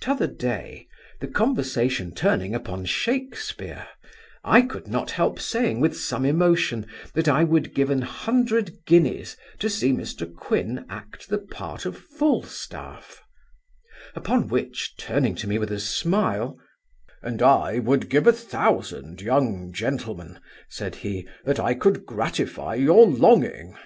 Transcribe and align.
T'other 0.00 0.26
day, 0.26 0.88
the 1.20 1.28
conversation 1.28 2.12
turning 2.12 2.52
upon 2.52 2.84
Shakespeare, 2.84 3.86
I 4.42 4.62
could 4.62 4.88
not 4.88 5.12
help 5.12 5.38
saying, 5.38 5.78
with 5.78 5.96
some 5.96 6.24
emotion, 6.24 6.84
that 7.14 7.28
I 7.28 7.44
would 7.44 7.76
give 7.76 7.88
an 7.88 8.02
hundred 8.02 8.84
guineas 8.86 9.36
to 9.60 9.70
see 9.70 9.92
Mr 9.92 10.34
Quin 10.34 10.84
act 10.90 11.28
the 11.28 11.38
part 11.38 11.86
of 11.86 11.96
Falstaff; 11.96 13.22
upon 14.16 14.48
which, 14.48 14.96
turning 14.96 15.36
to 15.36 15.46
me 15.46 15.60
with 15.60 15.70
a 15.70 15.78
smile, 15.78 16.58
'And 17.22 17.40
I 17.40 17.78
would 17.78 18.08
give 18.08 18.26
a 18.26 18.32
thousand, 18.32 19.22
young 19.22 19.72
gentleman 19.72 20.40
(said 20.68 20.96
he) 21.06 21.24
that 21.44 21.60
I 21.60 21.74
could 21.74 22.04
gratify 22.04 22.74
your 22.74 23.06
longing. 23.06 23.76